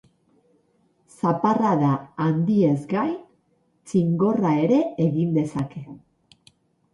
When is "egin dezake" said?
5.07-5.85